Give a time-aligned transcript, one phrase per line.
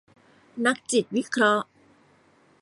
[0.65, 1.65] นักจิตวิเคราะห์